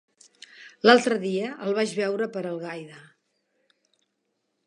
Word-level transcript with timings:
L'altre 0.89 1.17
dia 1.25 1.51
el 1.67 1.75
vaig 1.79 1.93
veure 1.99 2.27
per 2.37 2.43
Algaida. 2.53 2.99